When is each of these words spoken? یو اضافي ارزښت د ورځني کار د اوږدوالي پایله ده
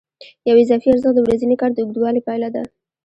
یو 0.47 0.55
اضافي 0.63 0.87
ارزښت 0.89 1.15
د 1.15 1.19
ورځني 1.25 1.55
کار 1.61 1.71
د 1.73 1.77
اوږدوالي 1.81 2.21
پایله 2.27 2.49
ده 2.55 2.63